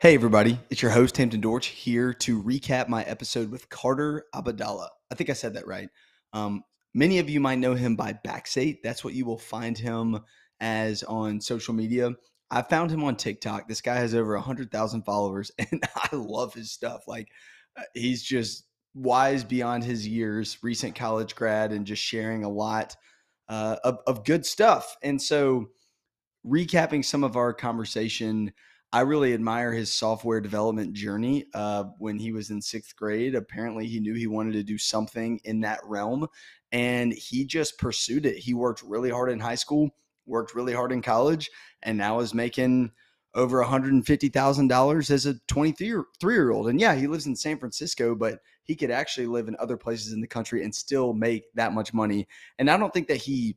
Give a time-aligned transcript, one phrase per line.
[0.00, 0.58] Hey, everybody.
[0.70, 4.88] It's your host, Hampton Dortch, here to recap my episode with Carter Abadallah.
[5.12, 5.90] I think I said that right.
[6.32, 6.62] Um,
[6.94, 8.82] many of you might know him by Baxate.
[8.82, 10.20] That's what you will find him
[10.58, 12.12] as on social media.
[12.50, 13.68] I found him on TikTok.
[13.68, 17.02] This guy has over 100,000 followers, and I love his stuff.
[17.06, 17.28] Like,
[17.76, 18.64] uh, he's just
[18.94, 22.96] wise beyond his years, recent college grad, and just sharing a lot
[23.50, 24.96] uh, of, of good stuff.
[25.02, 25.66] And so,
[26.46, 28.54] recapping some of our conversation,
[28.92, 31.46] I really admire his software development journey.
[31.54, 35.40] Uh, when he was in sixth grade, apparently he knew he wanted to do something
[35.44, 36.26] in that realm
[36.72, 38.36] and he just pursued it.
[38.36, 39.90] He worked really hard in high school,
[40.26, 41.50] worked really hard in college,
[41.82, 42.92] and now is making
[43.34, 46.68] over $150,000 as a 23 year old.
[46.68, 50.12] And yeah, he lives in San Francisco, but he could actually live in other places
[50.12, 52.26] in the country and still make that much money.
[52.58, 53.56] And I don't think that he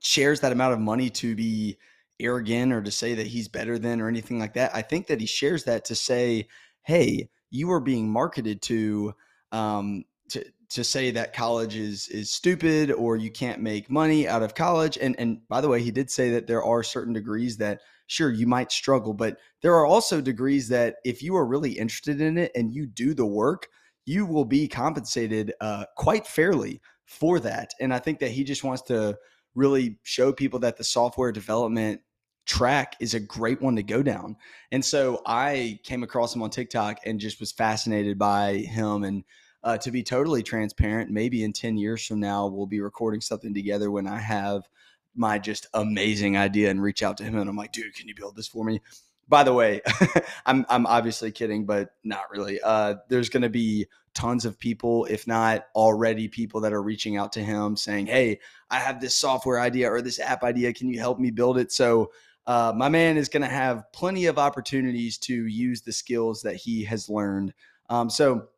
[0.00, 1.78] shares that amount of money to be
[2.20, 4.74] arrogant or to say that he's better than or anything like that.
[4.74, 6.48] I think that he shares that to say,
[6.82, 9.14] hey, you are being marketed to
[9.52, 14.42] um, to to say that college is is stupid or you can't make money out
[14.42, 14.98] of college.
[15.00, 18.30] And and by the way, he did say that there are certain degrees that sure
[18.30, 22.38] you might struggle, but there are also degrees that if you are really interested in
[22.38, 23.68] it and you do the work,
[24.06, 27.70] you will be compensated uh, quite fairly for that.
[27.80, 29.18] And I think that he just wants to
[29.54, 32.00] really show people that the software development
[32.48, 34.36] track is a great one to go down.
[34.72, 39.04] And so I came across him on TikTok and just was fascinated by him.
[39.04, 39.24] And
[39.62, 43.52] uh, to be totally transparent, maybe in 10 years from now, we'll be recording something
[43.52, 44.66] together when I have
[45.14, 47.36] my just amazing idea and reach out to him.
[47.36, 48.80] And I'm like, dude, can you build this for me?
[49.28, 49.82] By the way,
[50.46, 52.60] I'm, I'm obviously kidding, but not really.
[52.62, 57.18] Uh, there's going to be tons of people, if not already people that are reaching
[57.18, 60.72] out to him saying, Hey, I have this software idea or this app idea.
[60.72, 61.72] Can you help me build it?
[61.72, 62.10] So
[62.48, 66.56] uh, my man is going to have plenty of opportunities to use the skills that
[66.56, 67.52] he has learned.
[67.90, 68.48] Um, so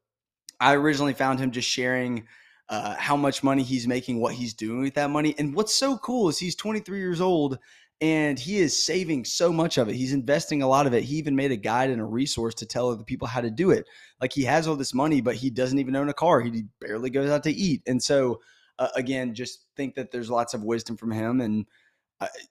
[0.60, 2.28] I originally found him just sharing
[2.68, 5.34] uh, how much money he's making, what he's doing with that money.
[5.38, 7.58] And what's so cool is he's 23 years old
[8.00, 9.96] and he is saving so much of it.
[9.96, 11.02] He's investing a lot of it.
[11.02, 13.72] He even made a guide and a resource to tell other people how to do
[13.72, 13.88] it.
[14.20, 16.40] Like he has all this money, but he doesn't even own a car.
[16.40, 17.82] He barely goes out to eat.
[17.88, 18.40] And so,
[18.78, 21.40] uh, again, just think that there's lots of wisdom from him.
[21.40, 21.66] And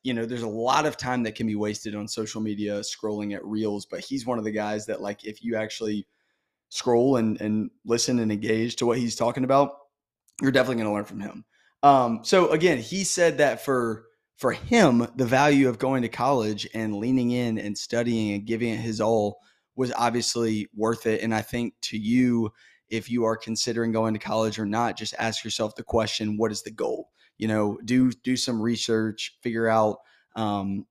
[0.04, 3.36] you know, there's a lot of time that can be wasted on social media scrolling
[3.36, 6.08] at reels, but he's one of the guys that like if you actually
[6.70, 9.72] scroll and and listen and engage to what he's talking about,
[10.42, 11.46] you're definitely going to learn from him.
[11.84, 14.06] Um, so again, he said that for
[14.38, 18.70] for him, the value of going to college and leaning in and studying and giving
[18.70, 19.40] it his all
[19.76, 21.22] was obviously worth it.
[21.22, 22.52] And I think to you,
[22.90, 26.52] if you are considering going to college or not, just ask yourself the question: What
[26.52, 27.10] is the goal?
[27.40, 29.98] You know do do some research figure out
[30.36, 30.86] um,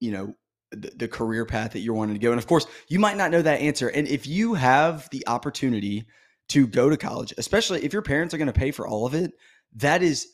[0.00, 0.32] you know
[0.70, 2.30] the, the career path that you're wanting to go.
[2.30, 3.88] And of course you might not know that answer.
[3.88, 6.06] And if you have the opportunity
[6.48, 9.14] to go to college especially if your parents are going to pay for all of
[9.14, 9.32] it
[9.76, 10.26] that is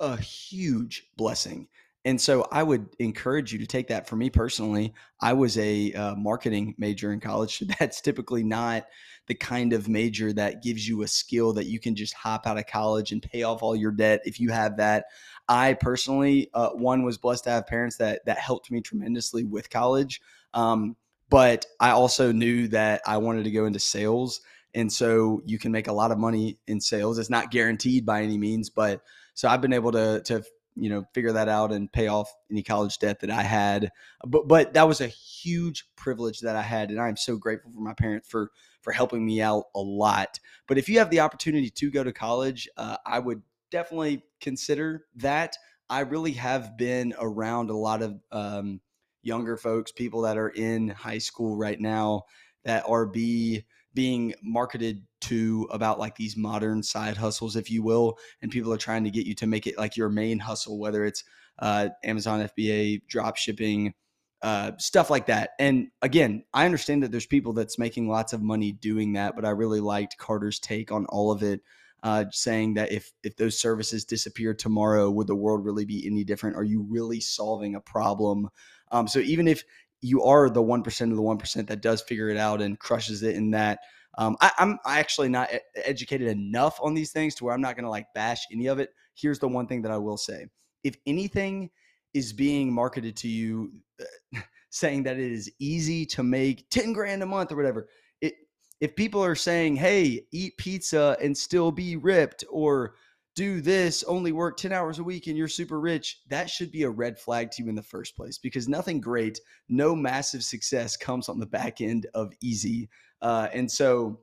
[0.00, 1.68] a huge blessing
[2.04, 4.06] and so I would encourage you to take that.
[4.06, 7.62] For me personally, I was a uh, marketing major in college.
[7.78, 8.86] That's typically not
[9.26, 12.58] the kind of major that gives you a skill that you can just hop out
[12.58, 15.06] of college and pay off all your debt if you have that.
[15.48, 19.70] I personally, uh, one was blessed to have parents that that helped me tremendously with
[19.70, 20.20] college.
[20.52, 20.96] Um,
[21.30, 24.42] but I also knew that I wanted to go into sales,
[24.74, 27.18] and so you can make a lot of money in sales.
[27.18, 29.00] It's not guaranteed by any means, but
[29.32, 30.44] so I've been able to to
[30.76, 33.90] you know figure that out and pay off any college debt that I had.
[34.26, 37.80] But but that was a huge privilege that I had, and I'm so grateful for
[37.80, 38.50] my parents for
[38.82, 40.38] for helping me out a lot.
[40.66, 45.06] But if you have the opportunity to go to college, uh, I would definitely consider
[45.16, 45.56] that.
[45.90, 48.80] I really have been around a lot of um,
[49.22, 52.22] younger folks, people that are in high school right now
[52.64, 58.18] that are be being marketed to about like these modern side hustles, if you will,
[58.42, 61.04] and people are trying to get you to make it like your main hustle, whether
[61.04, 61.24] it's
[61.58, 63.94] uh, Amazon FBA, drop shipping,
[64.42, 65.50] uh, stuff like that.
[65.58, 69.44] And again, I understand that there's people that's making lots of money doing that, but
[69.44, 71.62] I really liked Carter's take on all of it,
[72.02, 76.24] uh, saying that if if those services disappear tomorrow, would the world really be any
[76.24, 76.56] different?
[76.56, 78.50] Are you really solving a problem?
[78.92, 79.64] Um, so even if
[80.00, 82.78] you are the one percent of the one percent that does figure it out and
[82.78, 83.80] crushes it in that.
[84.16, 87.84] Um, I, am actually not educated enough on these things to where I'm not going
[87.84, 88.90] to like bash any of it.
[89.14, 90.46] Here's the one thing that I will say:
[90.84, 91.70] if anything
[92.12, 97.22] is being marketed to you, uh, saying that it is easy to make ten grand
[97.22, 97.88] a month or whatever,
[98.20, 98.34] it
[98.80, 102.94] if people are saying, "Hey, eat pizza and still be ripped," or
[103.34, 106.84] do this, only work 10 hours a week and you're super rich, that should be
[106.84, 110.96] a red flag to you in the first place because nothing great, no massive success
[110.96, 112.88] comes on the back end of easy.
[113.22, 114.20] Uh, and so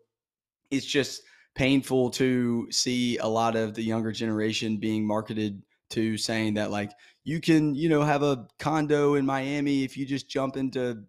[0.70, 1.24] it's just
[1.56, 6.92] painful to see a lot of the younger generation being marketed to saying that, like,
[7.24, 11.04] you can, you know, have a condo in Miami if you just jump into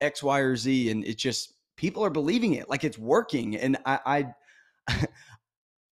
[0.00, 0.90] X, Y, or Z.
[0.90, 3.56] And it just, people are believing it like it's working.
[3.56, 4.26] And I,
[4.88, 5.06] I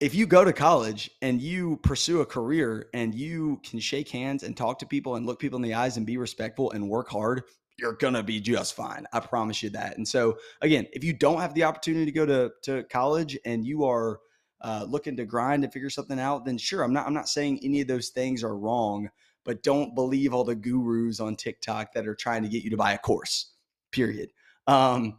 [0.01, 4.43] if you go to college and you pursue a career and you can shake hands
[4.43, 7.09] and talk to people and look people in the eyes and be respectful and work
[7.11, 7.43] hard,
[7.79, 9.07] you're gonna be just fine.
[9.13, 9.99] I promise you that.
[9.99, 13.65] And so again, if you don't have the opportunity to go to to college and
[13.65, 14.21] you are
[14.63, 17.61] uh, looking to grind and figure something out, then sure, I'm not I'm not saying
[17.63, 19.11] any of those things are wrong,
[19.45, 22.77] but don't believe all the gurus on TikTok that are trying to get you to
[22.77, 23.53] buy a course.
[23.93, 24.31] Period.
[24.67, 25.19] Um,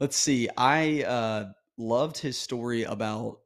[0.00, 0.48] let's see.
[0.56, 1.44] I uh,
[1.76, 3.38] loved his story about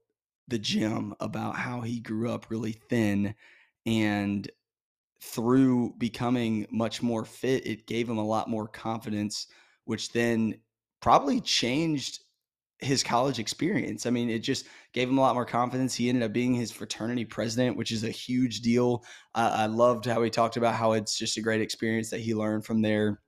[0.53, 3.35] the gym about how he grew up really thin
[3.87, 4.51] and
[5.23, 9.47] through becoming much more fit it gave him a lot more confidence
[9.85, 10.55] which then
[11.01, 12.21] probably changed
[12.81, 14.07] his college experience.
[14.07, 15.95] I mean, it just gave him a lot more confidence.
[15.95, 19.05] He ended up being his fraternity president, which is a huge deal.
[19.35, 22.67] I loved how he talked about how it's just a great experience that he learned
[22.67, 23.21] from there.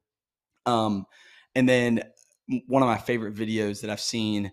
[0.66, 1.06] Um,
[1.54, 2.02] and then
[2.66, 4.52] one of my favorite videos that I've seen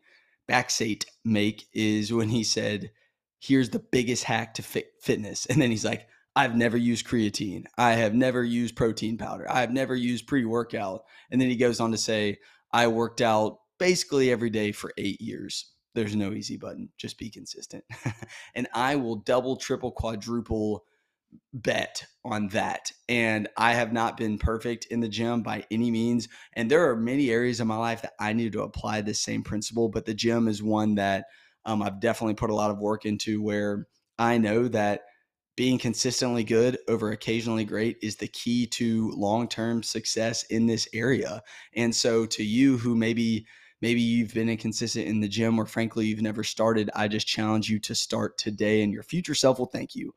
[0.51, 2.91] Baxate make is when he said,
[3.39, 5.45] Here's the biggest hack to fit fitness.
[5.47, 7.63] And then he's like, I've never used creatine.
[7.77, 9.49] I have never used protein powder.
[9.49, 11.05] I've never used pre workout.
[11.31, 12.37] And then he goes on to say,
[12.71, 15.71] I worked out basically every day for eight years.
[15.95, 16.89] There's no easy button.
[16.97, 17.85] Just be consistent.
[18.55, 20.83] and I will double, triple, quadruple
[21.53, 22.91] bet on that.
[23.09, 26.27] And I have not been perfect in the gym by any means.
[26.53, 29.43] And there are many areas of my life that I need to apply this same
[29.43, 31.25] principle, but the gym is one that
[31.65, 33.87] um, I've definitely put a lot of work into where
[34.17, 35.01] I know that
[35.57, 41.41] being consistently good over occasionally great is the key to long-term success in this area.
[41.75, 43.45] And so to you who maybe
[43.81, 47.67] maybe you've been inconsistent in the gym or frankly you've never started, I just challenge
[47.69, 50.13] you to start today and your future self will thank you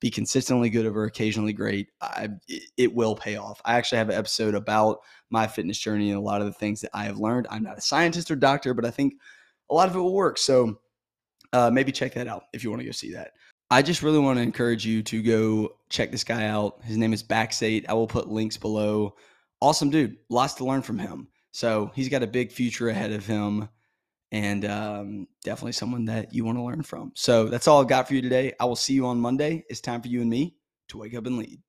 [0.00, 2.30] be consistently good over occasionally great, I,
[2.76, 3.60] it will pay off.
[3.64, 6.80] I actually have an episode about my fitness journey and a lot of the things
[6.80, 7.46] that I have learned.
[7.50, 9.14] I'm not a scientist or doctor, but I think
[9.70, 10.38] a lot of it will work.
[10.38, 10.80] So
[11.52, 13.32] uh, maybe check that out if you want to go see that.
[13.70, 16.82] I just really want to encourage you to go check this guy out.
[16.82, 17.84] His name is Baxate.
[17.88, 19.14] I will put links below.
[19.60, 20.16] Awesome dude.
[20.28, 21.28] Lots to learn from him.
[21.52, 23.68] So he's got a big future ahead of him
[24.32, 27.12] and um, definitely someone that you want to learn from.
[27.14, 28.52] So that's all I've got for you today.
[28.60, 29.64] I will see you on Monday.
[29.68, 30.56] It's time for you and me
[30.88, 31.60] to wake up and lead.